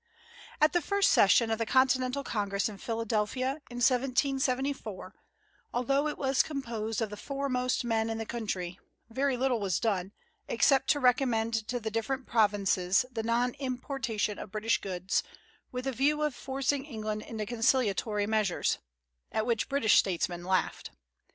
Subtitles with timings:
[0.59, 5.13] At the first session of the Continental Congress in Philadelphia, in 1774,
[5.75, 8.79] although it was composed of the foremost men in the country,
[9.11, 10.11] very little was done,
[10.47, 15.21] except to recommend to the different provinces the non importation of British goods,
[15.71, 18.79] with a view of forcing England into conciliatory measures;
[19.31, 20.89] at which British statesmen laughed.